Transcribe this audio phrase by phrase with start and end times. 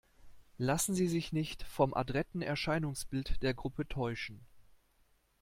[0.57, 4.41] Lassen Sie sich nicht vom adretten Erscheinungsbild der Gruppe täuschen!